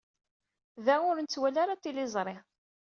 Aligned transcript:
Da, 0.85 0.95
ur 1.09 1.15
nettwali 1.19 1.59
ara 1.63 1.81
tiliẓri. 1.81 2.37